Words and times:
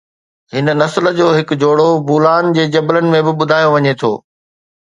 هن 0.53 0.65
نسل 0.81 1.05
جو 1.19 1.27
هڪ 1.37 1.49
جوڙو 1.65 1.85
بولان 2.09 2.51
جي 2.57 2.65
جبلن 2.77 3.07
۾ 3.17 3.21
به 3.27 3.31
ٻڌايو 3.39 3.73
وڃي 3.75 3.93
ٿو 4.01 4.11